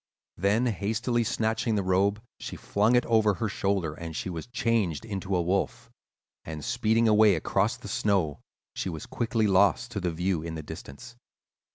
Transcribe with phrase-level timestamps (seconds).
[0.35, 5.05] "Then hastily snatching the robe she flung it over her shoulders, and she was changed
[5.05, 5.91] into a wolf,
[6.43, 8.39] and, speeding away across the snow,
[8.73, 11.17] she was quickly lost to view in the distance.